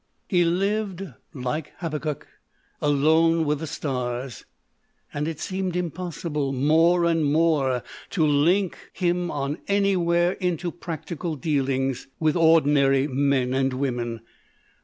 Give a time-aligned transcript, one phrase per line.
[0.27, 2.23] He lived, like Teufelsdrockh,"
[2.81, 4.45] alone with the stars/'
[5.13, 12.07] and it seemed impossible, more and more, to link him on anywhere into practical dealings
[12.19, 14.21] with ordi nary men and women.